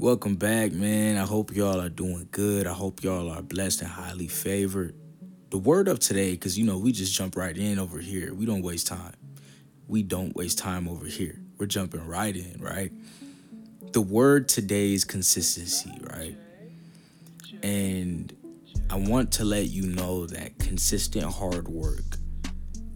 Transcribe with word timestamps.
Welcome 0.00 0.36
back, 0.36 0.72
man. 0.72 1.18
I 1.18 1.26
hope 1.26 1.54
y'all 1.54 1.78
are 1.78 1.90
doing 1.90 2.26
good. 2.30 2.66
I 2.66 2.72
hope 2.72 3.02
y'all 3.02 3.28
are 3.28 3.42
blessed 3.42 3.82
and 3.82 3.90
highly 3.90 4.28
favored. 4.28 4.94
The 5.50 5.58
word 5.58 5.88
of 5.88 5.98
today, 5.98 6.30
because 6.30 6.58
you 6.58 6.64
know, 6.64 6.78
we 6.78 6.90
just 6.90 7.12
jump 7.12 7.36
right 7.36 7.54
in 7.54 7.78
over 7.78 7.98
here. 7.98 8.32
We 8.32 8.46
don't 8.46 8.62
waste 8.62 8.86
time. 8.86 9.12
We 9.88 10.02
don't 10.02 10.34
waste 10.34 10.56
time 10.56 10.88
over 10.88 11.04
here. 11.04 11.38
We're 11.58 11.66
jumping 11.66 12.06
right 12.06 12.34
in, 12.34 12.62
right? 12.62 12.90
The 13.92 14.00
word 14.00 14.48
today 14.48 14.94
is 14.94 15.04
consistency, 15.04 15.92
right? 16.14 16.34
And 17.62 18.34
I 18.88 18.96
want 18.96 19.32
to 19.32 19.44
let 19.44 19.66
you 19.66 19.82
know 19.82 20.24
that 20.28 20.58
consistent 20.58 21.26
hard 21.26 21.68
work 21.68 22.16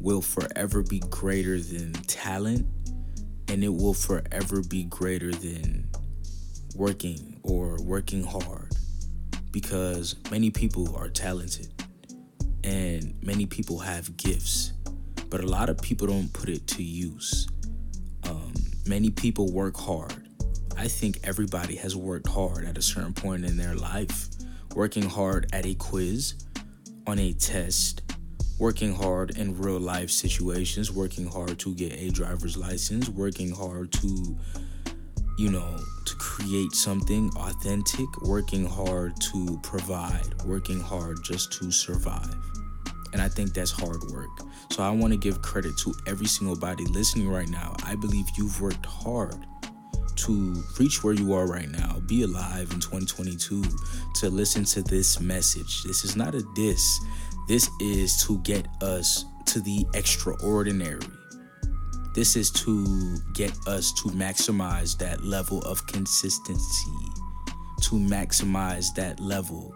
will 0.00 0.22
forever 0.22 0.82
be 0.82 1.00
greater 1.00 1.60
than 1.60 1.92
talent 1.92 2.66
and 3.48 3.62
it 3.62 3.74
will 3.74 3.92
forever 3.92 4.62
be 4.62 4.84
greater 4.84 5.32
than 5.32 5.83
working 6.74 7.40
or 7.42 7.76
working 7.82 8.24
hard 8.24 8.72
because 9.52 10.16
many 10.30 10.50
people 10.50 10.94
are 10.96 11.08
talented 11.08 11.68
and 12.64 13.14
many 13.22 13.46
people 13.46 13.78
have 13.78 14.16
gifts, 14.16 14.72
but 15.30 15.42
a 15.42 15.46
lot 15.46 15.68
of 15.68 15.78
people 15.78 16.06
don't 16.06 16.32
put 16.32 16.48
it 16.48 16.66
to 16.66 16.82
use. 16.82 17.46
Um, 18.24 18.52
many 18.86 19.10
people 19.10 19.52
work 19.52 19.76
hard. 19.76 20.28
I 20.76 20.88
think 20.88 21.20
everybody 21.22 21.76
has 21.76 21.94
worked 21.94 22.26
hard 22.26 22.64
at 22.64 22.76
a 22.76 22.82
certain 22.82 23.12
point 23.12 23.44
in 23.44 23.56
their 23.56 23.74
life, 23.74 24.28
working 24.74 25.08
hard 25.08 25.46
at 25.52 25.66
a 25.66 25.74
quiz, 25.74 26.34
on 27.06 27.18
a 27.18 27.32
test, 27.34 28.02
working 28.58 28.94
hard 28.94 29.36
in 29.36 29.56
real 29.58 29.78
life 29.78 30.10
situations, 30.10 30.90
working 30.90 31.26
hard 31.26 31.58
to 31.60 31.74
get 31.74 31.92
a 31.92 32.10
driver's 32.10 32.56
license, 32.56 33.08
working 33.08 33.54
hard 33.54 33.92
to, 33.92 34.36
you 35.38 35.50
know, 35.50 35.78
create 36.24 36.72
something 36.72 37.30
authentic, 37.36 38.22
working 38.22 38.64
hard 38.64 39.12
to 39.20 39.60
provide, 39.62 40.42
working 40.46 40.80
hard 40.80 41.22
just 41.22 41.52
to 41.52 41.70
survive. 41.70 42.34
And 43.12 43.20
I 43.20 43.28
think 43.28 43.52
that's 43.52 43.70
hard 43.70 44.02
work. 44.10 44.30
So 44.70 44.82
I 44.82 44.90
want 44.90 45.12
to 45.12 45.18
give 45.18 45.42
credit 45.42 45.76
to 45.78 45.94
every 46.06 46.26
single 46.26 46.56
body 46.56 46.86
listening 46.86 47.28
right 47.28 47.48
now. 47.48 47.76
I 47.84 47.94
believe 47.94 48.24
you've 48.38 48.58
worked 48.58 48.86
hard 48.86 49.36
to 50.16 50.64
reach 50.80 51.04
where 51.04 51.12
you 51.12 51.34
are 51.34 51.46
right 51.46 51.68
now, 51.68 52.00
be 52.06 52.22
alive 52.22 52.70
in 52.72 52.80
2022, 52.80 53.62
to 54.14 54.30
listen 54.30 54.64
to 54.64 54.82
this 54.82 55.20
message. 55.20 55.82
This 55.82 56.06
is 56.06 56.16
not 56.16 56.34
a 56.34 56.42
diss. 56.54 57.00
This 57.48 57.68
is 57.80 58.24
to 58.24 58.38
get 58.38 58.66
us 58.80 59.26
to 59.44 59.60
the 59.60 59.84
extraordinary. 59.92 61.06
This 62.14 62.36
is 62.36 62.48
to 62.52 63.18
get 63.32 63.50
us 63.66 63.92
to 63.94 64.08
maximize 64.10 64.96
that 64.98 65.24
level 65.24 65.60
of 65.62 65.84
consistency, 65.88 66.92
to 67.82 67.96
maximize 67.96 68.94
that 68.94 69.18
level. 69.18 69.74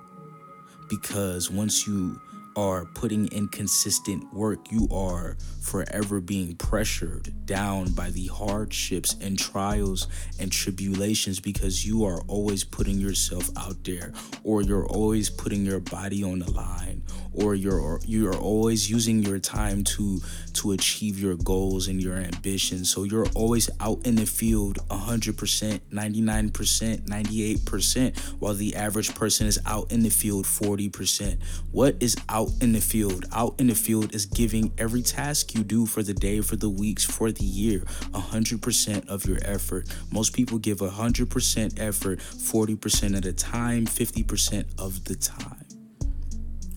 Because 0.88 1.50
once 1.50 1.84
you 1.84 2.20
are 2.58 2.86
putting 2.86 3.28
in 3.28 3.46
consistent 3.46 4.34
work, 4.34 4.72
you 4.72 4.88
are 4.90 5.36
forever 5.60 6.20
being 6.20 6.56
pressured 6.56 7.32
down 7.46 7.92
by 7.92 8.10
the 8.10 8.26
hardships 8.26 9.14
and 9.20 9.38
trials 9.38 10.08
and 10.40 10.50
tribulations 10.50 11.38
because 11.38 11.86
you 11.86 12.04
are 12.04 12.20
always 12.26 12.64
putting 12.64 12.98
yourself 12.98 13.48
out 13.56 13.84
there 13.84 14.12
or 14.42 14.62
you're 14.62 14.86
always 14.88 15.30
putting 15.30 15.64
your 15.64 15.78
body 15.78 16.24
on 16.24 16.40
the 16.40 16.50
line 16.50 17.00
or 17.32 17.54
you're 17.54 18.00
you're 18.04 18.36
always 18.36 18.90
using 18.90 19.22
your 19.22 19.38
time 19.38 19.84
to 19.84 20.20
to 20.54 20.72
achieve 20.72 21.18
your 21.18 21.36
goals 21.36 21.86
and 21.86 22.02
your 22.02 22.16
ambitions. 22.16 22.90
So 22.90 23.04
you're 23.04 23.28
always 23.34 23.70
out 23.78 24.04
in 24.04 24.16
the 24.16 24.26
field 24.26 24.78
100% 24.88 25.80
99% 25.92 26.98
98% 27.08 28.18
while 28.40 28.54
the 28.54 28.74
average 28.74 29.14
person 29.14 29.46
is 29.46 29.60
out 29.66 29.92
in 29.92 30.02
the 30.02 30.08
field 30.08 30.46
40% 30.46 31.38
what 31.70 31.94
is 32.00 32.16
out 32.28 32.47
in 32.60 32.72
the 32.72 32.80
field 32.80 33.24
out 33.32 33.54
in 33.58 33.66
the 33.66 33.74
field 33.74 34.14
is 34.14 34.26
giving 34.26 34.72
every 34.78 35.02
task 35.02 35.54
you 35.54 35.62
do 35.62 35.86
for 35.86 36.02
the 36.02 36.14
day 36.14 36.40
for 36.40 36.56
the 36.56 36.68
weeks 36.68 37.04
for 37.04 37.30
the 37.32 37.44
year 37.44 37.80
100% 38.12 39.08
of 39.08 39.26
your 39.26 39.38
effort 39.42 39.88
most 40.10 40.32
people 40.32 40.58
give 40.58 40.78
100% 40.78 41.80
effort 41.80 42.18
40% 42.18 43.16
of 43.16 43.22
the 43.22 43.32
time 43.32 43.86
50% 43.86 44.64
of 44.78 45.04
the 45.04 45.14
time 45.14 45.68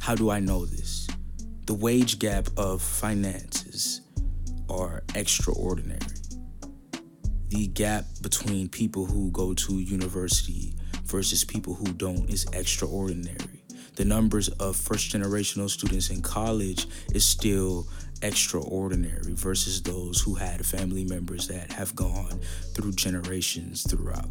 how 0.02 0.16
do 0.16 0.32
I 0.32 0.40
know 0.40 0.66
this? 0.66 1.08
The 1.68 1.76
wage 1.76 2.18
gap 2.18 2.48
of 2.58 2.82
finances 2.82 4.02
are 4.68 5.04
extraordinary. 5.14 6.00
The 7.50 7.68
gap 7.68 8.06
between 8.22 8.68
people 8.68 9.06
who 9.06 9.30
go 9.30 9.54
to 9.54 9.80
university 9.80 10.74
versus 11.06 11.44
people 11.44 11.76
who 11.76 11.94
don't 11.94 12.28
is 12.32 12.48
extraordinary. 12.52 13.61
The 13.96 14.06
numbers 14.06 14.50
of 14.50 14.76
first 14.76 15.12
generational 15.12 15.70
students 15.70 16.10
in 16.10 16.22
college 16.22 16.88
is 17.14 17.26
still 17.26 17.88
extraordinary 18.22 19.34
versus 19.34 19.82
those 19.82 20.22
who 20.22 20.36
had 20.36 20.66
family 20.66 21.04
members 21.04 21.48
that 21.48 21.72
have 21.72 21.96
gone 21.96 22.40
through 22.74 22.94
generations 22.94 23.84
throughout 23.90 24.30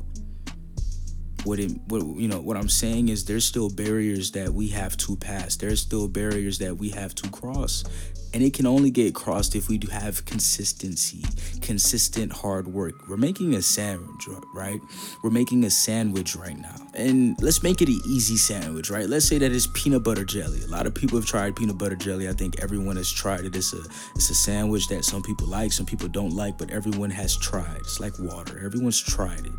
what 1.45 1.59
it 1.59 1.71
what 1.87 2.05
you 2.17 2.29
know 2.29 2.41
what 2.41 2.57
I'm 2.57 2.69
saying 2.69 3.09
is 3.09 3.25
there's 3.25 3.45
still 3.45 3.71
barriers 3.71 4.31
that 4.33 4.53
we 4.53 4.69
have 4.69 4.97
to 4.99 5.17
pass. 5.17 5.57
There's 5.57 5.81
still 5.81 6.09
barriers 6.09 6.59
that 6.59 6.77
we 6.77 6.91
have 6.91 7.15
to 7.17 7.29
cross. 7.31 7.85
And 8.33 8.43
it 8.43 8.55
can 8.55 8.67
only 8.67 8.91
get 8.91 9.15
crossed 9.15 9.57
if 9.57 9.69
we 9.69 9.77
do 9.79 9.89
have 9.89 10.25
consistency, 10.25 11.25
consistent 11.61 12.33
hard 12.33 12.69
work. 12.69 13.09
We're 13.09 13.17
making 13.17 13.55
a 13.55 13.63
sandwich, 13.63 14.29
right? 14.55 14.81
We're 15.23 15.31
making 15.31 15.65
a 15.65 15.71
sandwich 15.71 16.37
right 16.37 16.57
now. 16.57 16.77
And 16.95 17.37
let's 17.43 17.63
make 17.63 17.83
it 17.83 17.89
an 17.89 18.01
easy 18.07 18.37
sandwich, 18.37 18.89
right? 18.91 19.09
Let's 19.09 19.27
say 19.27 19.39
that 19.39 19.51
it's 19.51 19.67
peanut 19.75 20.05
butter 20.05 20.25
jelly. 20.25 20.63
A 20.63 20.69
lot 20.69 20.87
of 20.87 20.95
people 20.95 21.19
have 21.19 21.27
tried 21.27 21.57
peanut 21.57 21.79
butter 21.79 21.97
jelly. 21.97 22.29
I 22.29 22.33
think 22.33 22.61
everyone 22.61 22.97
has 22.97 23.11
tried 23.11 23.45
it. 23.45 23.57
It's 23.57 23.73
a 23.73 23.83
it's 24.15 24.31
a 24.31 24.35
sandwich 24.35 24.87
that 24.89 25.05
some 25.05 25.23
people 25.23 25.49
like, 25.49 25.73
some 25.73 25.87
people 25.87 26.09
don't 26.09 26.35
like, 26.35 26.57
but 26.57 26.71
everyone 26.71 27.11
has 27.11 27.37
tried. 27.37 27.79
It's 27.79 27.99
like 27.99 28.19
water. 28.19 28.65
Everyone's 28.65 29.01
tried 29.01 29.47
it 29.47 29.53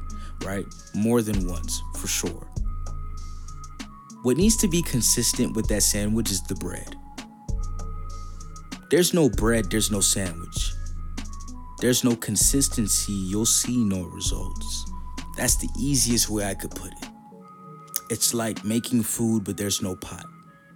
right? 0.45 0.65
More 0.93 1.21
than 1.21 1.47
once, 1.47 1.81
for 1.95 2.07
sure. 2.07 2.47
What 4.23 4.37
needs 4.37 4.57
to 4.57 4.67
be 4.67 4.81
consistent 4.83 5.55
with 5.55 5.67
that 5.69 5.81
sandwich 5.81 6.31
is 6.31 6.43
the 6.43 6.55
bread. 6.55 6.95
There's 8.91 9.13
no 9.13 9.29
bread, 9.29 9.71
there's 9.71 9.89
no 9.89 10.01
sandwich. 10.01 10.73
There's 11.79 12.03
no 12.03 12.15
consistency, 12.15 13.13
you'll 13.13 13.47
see 13.47 13.83
no 13.83 14.03
results. 14.03 14.91
That's 15.37 15.55
the 15.55 15.69
easiest 15.79 16.29
way 16.29 16.45
I 16.45 16.53
could 16.53 16.71
put 16.71 16.91
it. 16.91 17.09
It's 18.11 18.35
like 18.35 18.63
making 18.63 19.01
food, 19.03 19.45
but 19.45 19.57
there's 19.57 19.81
no 19.81 19.95
pot. 19.95 20.25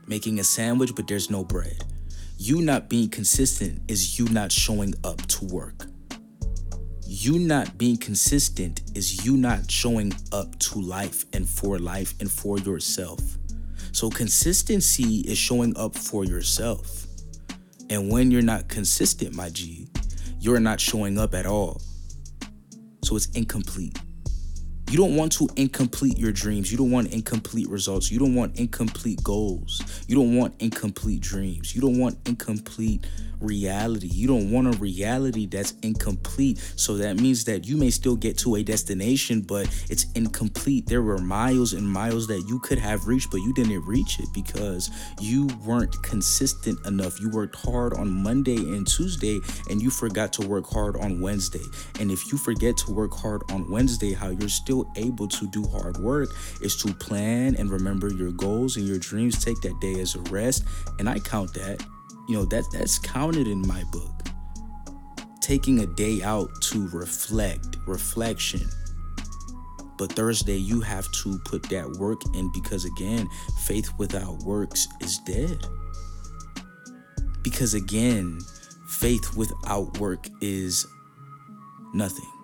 Making 0.07 0.39
a 0.39 0.43
sandwich, 0.43 0.95
but 0.95 1.07
there's 1.07 1.29
no 1.29 1.43
bread. 1.43 1.83
You 2.39 2.61
not 2.61 2.89
being 2.89 3.09
consistent 3.09 3.81
is 3.87 4.17
you 4.17 4.25
not 4.29 4.51
showing 4.51 4.95
up 5.03 5.21
to 5.27 5.45
work 5.45 5.85
you 7.07 7.39
not 7.39 7.77
being 7.77 7.97
consistent 7.97 8.81
is 8.93 9.25
you 9.25 9.37
not 9.37 9.69
showing 9.71 10.13
up 10.31 10.57
to 10.59 10.81
life 10.81 11.25
and 11.33 11.47
for 11.47 11.79
life 11.79 12.13
and 12.19 12.29
for 12.29 12.59
yourself. 12.59 13.19
So, 13.93 14.09
consistency 14.09 15.21
is 15.21 15.37
showing 15.37 15.77
up 15.77 15.95
for 15.95 16.25
yourself. 16.25 17.05
And 17.89 18.11
when 18.11 18.31
you're 18.31 18.41
not 18.41 18.67
consistent, 18.67 19.35
my 19.35 19.49
G, 19.49 19.87
you're 20.39 20.59
not 20.59 20.79
showing 20.79 21.17
up 21.17 21.33
at 21.33 21.45
all. 21.45 21.81
So, 23.03 23.15
it's 23.15 23.27
incomplete. 23.27 23.99
You 24.91 24.97
don't 24.97 25.15
want 25.15 25.31
to 25.33 25.49
incomplete 25.55 26.17
your 26.17 26.31
dreams. 26.31 26.71
You 26.71 26.77
don't 26.77 26.91
want 26.91 27.11
incomplete 27.11 27.67
results. 27.69 28.11
You 28.11 28.19
don't 28.19 28.35
want 28.35 28.59
incomplete 28.59 29.21
goals. 29.23 29.81
You 30.07 30.15
don't 30.15 30.35
want 30.35 30.53
incomplete 30.59 31.21
dreams. 31.21 31.75
You 31.75 31.81
don't 31.81 31.97
want 31.97 32.17
incomplete 32.27 33.05
reality. 33.39 34.07
You 34.07 34.27
don't 34.27 34.51
want 34.51 34.67
a 34.67 34.77
reality 34.77 35.47
that's 35.47 35.73
incomplete. 35.81 36.59
So 36.75 36.97
that 36.97 37.19
means 37.19 37.45
that 37.45 37.65
you 37.65 37.77
may 37.77 37.89
still 37.89 38.15
get 38.15 38.37
to 38.39 38.55
a 38.55 38.63
destination, 38.63 39.41
but 39.41 39.67
it's 39.89 40.05
incomplete. 40.13 40.87
There 40.87 41.01
were 41.01 41.17
miles 41.17 41.73
and 41.73 41.87
miles 41.87 42.27
that 42.27 42.45
you 42.47 42.59
could 42.59 42.79
have 42.79 43.07
reached, 43.07 43.31
but 43.31 43.37
you 43.37 43.53
didn't 43.53 43.85
reach 43.85 44.19
it 44.19 44.29
because 44.33 44.89
you 45.19 45.47
weren't 45.65 46.01
consistent 46.03 46.83
enough. 46.85 47.19
You 47.19 47.29
worked 47.29 47.55
hard 47.55 47.93
on 47.93 48.11
Monday 48.11 48.57
and 48.57 48.87
Tuesday, 48.87 49.39
and 49.69 49.81
you 49.81 49.89
forgot 49.89 50.31
to 50.33 50.47
work 50.47 50.67
hard 50.67 50.95
on 50.97 51.21
Wednesday. 51.21 51.65
And 51.99 52.11
if 52.11 52.31
you 52.31 52.37
forget 52.37 52.77
to 52.77 52.91
work 52.93 53.13
hard 53.13 53.43
on 53.51 53.69
Wednesday, 53.69 54.13
how 54.13 54.29
you're 54.29 54.49
still 54.49 54.74
able 54.95 55.27
to 55.27 55.47
do 55.47 55.65
hard 55.67 55.97
work 55.97 56.29
is 56.61 56.75
to 56.77 56.93
plan 56.93 57.55
and 57.55 57.69
remember 57.69 58.11
your 58.11 58.31
goals 58.31 58.77
and 58.77 58.87
your 58.87 58.99
dreams. 58.99 59.43
Take 59.43 59.61
that 59.61 59.79
day 59.79 59.99
as 59.99 60.15
a 60.15 60.21
rest. 60.31 60.65
And 60.99 61.07
I 61.07 61.19
count 61.19 61.53
that 61.53 61.85
you 62.27 62.35
know 62.35 62.45
that 62.45 62.63
that's 62.71 62.99
counted 62.99 63.47
in 63.47 63.65
my 63.67 63.83
book 63.91 64.11
taking 65.41 65.79
a 65.79 65.85
day 65.85 66.21
out 66.23 66.49
to 66.61 66.87
reflect 66.89 67.77
reflection 67.85 68.61
but 69.97 70.11
thursday 70.13 70.57
you 70.57 70.81
have 70.81 71.09
to 71.11 71.37
put 71.45 71.61
that 71.63 71.87
work 71.99 72.19
in 72.33 72.51
because 72.51 72.85
again 72.85 73.27
faith 73.65 73.89
without 73.97 74.37
works 74.39 74.87
is 75.01 75.19
dead 75.19 75.57
because 77.43 77.75
again 77.75 78.39
faith 78.87 79.35
without 79.35 79.99
work 79.99 80.27
is 80.41 80.87
nothing 81.93 82.34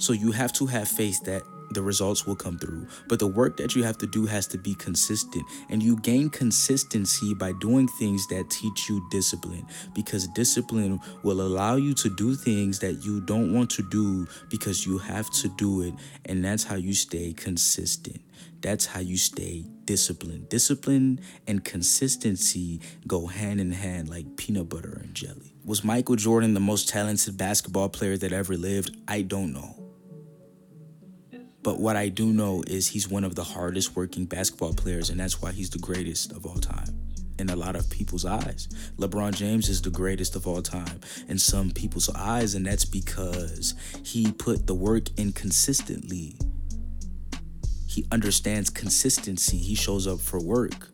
so 0.00 0.12
you 0.12 0.32
have 0.32 0.52
to 0.54 0.66
have 0.66 0.88
faith 0.88 1.22
that 1.24 1.42
the 1.70 1.82
results 1.82 2.26
will 2.26 2.36
come 2.36 2.58
through. 2.58 2.86
But 3.08 3.18
the 3.18 3.26
work 3.26 3.56
that 3.58 3.74
you 3.74 3.84
have 3.84 3.98
to 3.98 4.06
do 4.06 4.26
has 4.26 4.46
to 4.48 4.58
be 4.58 4.74
consistent. 4.74 5.44
And 5.68 5.82
you 5.82 5.96
gain 5.96 6.30
consistency 6.30 7.34
by 7.34 7.52
doing 7.52 7.88
things 7.88 8.26
that 8.28 8.50
teach 8.50 8.88
you 8.88 9.06
discipline 9.10 9.66
because 9.94 10.26
discipline 10.28 11.00
will 11.22 11.40
allow 11.40 11.76
you 11.76 11.94
to 11.94 12.08
do 12.10 12.34
things 12.34 12.80
that 12.80 13.04
you 13.04 13.20
don't 13.20 13.54
want 13.54 13.70
to 13.70 13.82
do 13.82 14.26
because 14.48 14.84
you 14.84 14.98
have 14.98 15.30
to 15.30 15.48
do 15.48 15.82
it. 15.82 15.94
And 16.24 16.44
that's 16.44 16.64
how 16.64 16.74
you 16.74 16.92
stay 16.92 17.32
consistent. 17.32 18.20
That's 18.60 18.84
how 18.84 19.00
you 19.00 19.16
stay 19.16 19.64
disciplined. 19.84 20.48
Discipline 20.50 21.20
and 21.46 21.64
consistency 21.64 22.80
go 23.06 23.26
hand 23.26 23.60
in 23.60 23.72
hand 23.72 24.10
like 24.10 24.36
peanut 24.36 24.68
butter 24.68 25.00
and 25.02 25.14
jelly. 25.14 25.54
Was 25.64 25.82
Michael 25.84 26.16
Jordan 26.16 26.54
the 26.54 26.60
most 26.60 26.88
talented 26.88 27.38
basketball 27.38 27.88
player 27.88 28.18
that 28.18 28.32
ever 28.32 28.56
lived? 28.56 28.96
I 29.08 29.22
don't 29.22 29.52
know. 29.52 29.79
But 31.62 31.78
what 31.78 31.96
I 31.96 32.08
do 32.08 32.26
know 32.26 32.62
is 32.66 32.88
he's 32.88 33.08
one 33.08 33.24
of 33.24 33.34
the 33.34 33.44
hardest 33.44 33.94
working 33.94 34.24
basketball 34.24 34.72
players, 34.72 35.10
and 35.10 35.20
that's 35.20 35.42
why 35.42 35.52
he's 35.52 35.70
the 35.70 35.78
greatest 35.78 36.32
of 36.32 36.46
all 36.46 36.56
time 36.56 36.88
in 37.38 37.50
a 37.50 37.56
lot 37.56 37.74
of 37.74 37.88
people's 37.90 38.24
eyes. 38.24 38.68
LeBron 38.98 39.34
James 39.34 39.68
is 39.68 39.82
the 39.82 39.90
greatest 39.90 40.36
of 40.36 40.46
all 40.46 40.62
time 40.62 41.00
in 41.28 41.38
some 41.38 41.70
people's 41.70 42.10
eyes, 42.10 42.54
and 42.54 42.66
that's 42.66 42.84
because 42.84 43.74
he 44.04 44.30
put 44.32 44.66
the 44.66 44.74
work 44.74 45.08
in 45.18 45.32
consistently. 45.32 46.36
He 47.86 48.06
understands 48.12 48.70
consistency, 48.70 49.56
he 49.56 49.74
shows 49.74 50.06
up 50.06 50.20
for 50.20 50.40
work. 50.40 50.88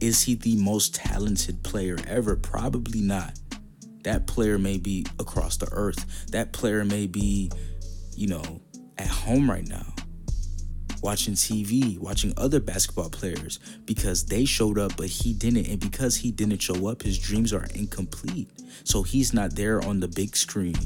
Is 0.00 0.22
he 0.22 0.34
the 0.34 0.56
most 0.56 0.94
talented 0.94 1.62
player 1.62 1.98
ever? 2.06 2.36
Probably 2.36 3.00
not. 3.00 3.38
That 4.04 4.26
player 4.26 4.58
may 4.58 4.78
be 4.78 5.04
across 5.18 5.56
the 5.56 5.68
earth. 5.72 6.26
That 6.30 6.52
player 6.52 6.84
may 6.84 7.06
be, 7.06 7.50
you 8.16 8.28
know, 8.28 8.60
at 8.98 9.06
home 9.06 9.50
right 9.50 9.66
now 9.68 9.86
watching 11.02 11.34
TV, 11.34 11.98
watching 11.98 12.32
other 12.36 12.60
basketball 12.60 13.10
players 13.10 13.58
because 13.84 14.26
they 14.26 14.44
showed 14.44 14.78
up, 14.78 14.96
but 14.96 15.06
he 15.06 15.32
didn't. 15.32 15.66
And 15.66 15.80
because 15.80 16.16
he 16.16 16.30
didn't 16.30 16.62
show 16.62 16.88
up, 16.88 17.02
his 17.02 17.18
dreams 17.18 17.52
are 17.52 17.66
incomplete. 17.74 18.48
So 18.84 19.02
he's 19.02 19.32
not 19.32 19.54
there 19.54 19.82
on 19.84 20.00
the 20.00 20.08
big 20.08 20.36
screen 20.36 20.76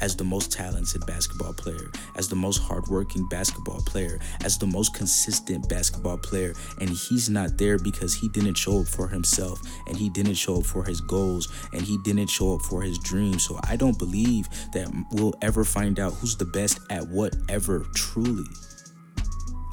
as 0.00 0.16
the 0.16 0.24
most 0.24 0.52
talented 0.52 1.04
basketball 1.06 1.52
player, 1.52 1.90
as 2.16 2.28
the 2.28 2.36
most 2.36 2.58
hardworking 2.58 3.28
basketball 3.28 3.80
player, 3.82 4.18
as 4.44 4.58
the 4.58 4.66
most 4.66 4.94
consistent 4.94 5.68
basketball 5.68 6.18
player. 6.18 6.54
And 6.80 6.90
he's 6.90 7.30
not 7.30 7.56
there 7.58 7.78
because 7.78 8.14
he 8.14 8.28
didn't 8.28 8.54
show 8.54 8.80
up 8.80 8.88
for 8.88 9.08
himself 9.08 9.60
and 9.86 9.96
he 9.96 10.08
didn't 10.10 10.34
show 10.34 10.58
up 10.58 10.66
for 10.66 10.84
his 10.84 11.00
goals 11.00 11.52
and 11.72 11.82
he 11.82 11.98
didn't 11.98 12.28
show 12.28 12.56
up 12.56 12.62
for 12.62 12.82
his 12.82 12.98
dreams. 12.98 13.44
So 13.46 13.58
I 13.64 13.76
don't 13.76 13.98
believe 13.98 14.48
that 14.72 14.90
we'll 15.12 15.34
ever 15.40 15.64
find 15.64 16.00
out 16.00 16.14
who's 16.14 16.36
the 16.36 16.46
best 16.46 16.80
at 16.90 17.06
whatever 17.08 17.86
truly. 17.94 18.44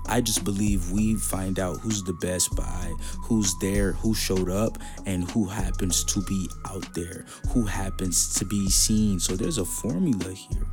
I 0.09 0.21
just 0.21 0.43
believe 0.43 0.91
we 0.91 1.15
find 1.15 1.59
out 1.59 1.77
who's 1.77 2.03
the 2.03 2.13
best 2.13 2.55
by 2.55 2.93
who's 3.21 3.55
there, 3.59 3.91
who 3.93 4.15
showed 4.15 4.49
up, 4.49 4.79
and 5.05 5.29
who 5.29 5.45
happens 5.45 6.03
to 6.05 6.21
be 6.23 6.49
out 6.65 6.93
there, 6.95 7.25
who 7.49 7.63
happens 7.63 8.33
to 8.35 8.45
be 8.45 8.69
seen. 8.69 9.19
So 9.19 9.35
there's 9.35 9.59
a 9.59 9.65
formula 9.65 10.33
here. 10.33 10.65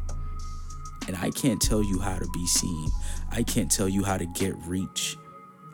And 1.07 1.17
I 1.17 1.31
can't 1.31 1.61
tell 1.61 1.83
you 1.83 2.01
how 2.01 2.19
to 2.19 2.27
be 2.33 2.47
seen. 2.47 2.89
I 3.31 3.43
can't 3.43 3.71
tell 3.71 3.89
you 3.89 4.03
how 4.03 4.17
to 4.17 4.25
get 4.25 4.57
reach. 4.67 5.19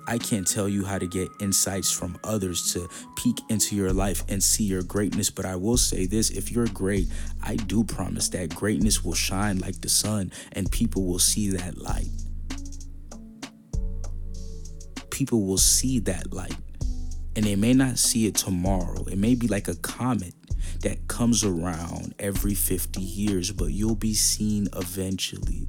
I 0.08 0.18
can't 0.18 0.46
tell 0.46 0.68
you 0.68 0.84
how 0.84 0.98
to 0.98 1.06
get 1.06 1.28
insights 1.40 1.92
from 1.92 2.18
others 2.24 2.72
to 2.72 2.88
peek 3.14 3.38
into 3.48 3.76
your 3.76 3.92
life 3.92 4.24
and 4.28 4.42
see 4.42 4.64
your 4.64 4.82
greatness, 4.82 5.30
but 5.30 5.44
I 5.44 5.54
will 5.54 5.76
say 5.76 6.06
this 6.06 6.30
if 6.30 6.50
you're 6.50 6.66
great, 6.66 7.06
I 7.40 7.54
do 7.54 7.84
promise 7.84 8.28
that 8.30 8.52
greatness 8.52 9.04
will 9.04 9.14
shine 9.14 9.60
like 9.60 9.80
the 9.80 9.88
sun 9.88 10.32
and 10.50 10.70
people 10.70 11.04
will 11.04 11.20
see 11.20 11.50
that 11.50 11.78
light 11.78 12.08
people 15.12 15.44
will 15.44 15.58
see 15.58 16.00
that 16.00 16.32
light. 16.32 16.56
And 17.36 17.44
they 17.44 17.54
may 17.54 17.72
not 17.72 17.98
see 17.98 18.26
it 18.26 18.34
tomorrow. 18.34 19.04
It 19.04 19.16
may 19.16 19.34
be 19.34 19.46
like 19.46 19.68
a 19.68 19.76
comet 19.76 20.34
that 20.80 21.06
comes 21.06 21.44
around 21.44 22.14
every 22.18 22.54
50 22.54 23.00
years, 23.00 23.52
but 23.52 23.66
you'll 23.66 23.94
be 23.94 24.14
seen 24.14 24.68
eventually. 24.74 25.68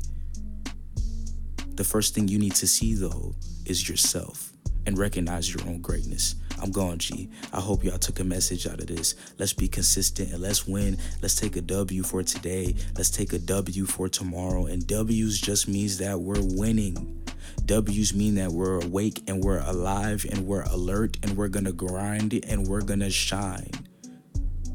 The 1.76 1.84
first 1.84 2.16
thing 2.16 2.28
you 2.28 2.40
need 2.40 2.56
to 2.56 2.68
see, 2.68 2.96
though, 2.96 3.36
is 3.66 3.88
yourself 3.88 4.52
and 4.86 4.98
recognize 4.98 5.54
your 5.54 5.66
own 5.68 5.82
greatness. 5.82 6.36
I'm 6.62 6.72
going, 6.72 6.98
G. 6.98 7.30
I 7.52 7.60
hope 7.60 7.84
y'all 7.84 7.98
took 7.98 8.20
a 8.20 8.24
message 8.24 8.68
out 8.68 8.80
of 8.80 8.88
this. 8.88 9.16
Let's 9.38 9.54
be 9.54 9.68
consistent 9.68 10.32
and 10.32 10.42
let's 10.42 10.68
win. 10.68 10.98
Let's 11.22 11.36
take 11.36 11.56
a 11.56 11.62
W 11.62 12.04
for 12.04 12.24
today. 12.24 12.76
Let's 12.96 13.10
take 13.10 13.34
a 13.34 13.40
W 13.40 13.86
for 13.86 14.08
tomorrow. 14.08 14.68
And 14.68 14.86
W's 14.88 15.40
just 15.40 15.68
means 15.68 15.98
that 15.98 16.20
we're 16.20 16.42
winning. 16.42 17.23
W's 17.66 18.14
mean 18.14 18.36
that 18.36 18.52
we're 18.52 18.82
awake 18.82 19.24
and 19.28 19.44
we're 19.44 19.62
alive 19.62 20.26
and 20.30 20.46
we're 20.46 20.64
alert 20.64 21.18
and 21.24 21.36
we're 21.38 21.48
gonna 21.50 21.72
grind 21.72 22.40
and 22.48 22.68
we're 22.68 22.82
gonna 22.82 23.10
shine. 23.10 23.72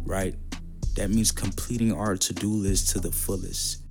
Right? 0.04 0.34
That 0.96 1.10
means 1.10 1.30
completing 1.30 1.92
our 1.92 2.16
to 2.16 2.32
do 2.32 2.48
list 2.48 2.90
to 2.90 3.00
the 3.00 3.12
fullest. 3.12 3.87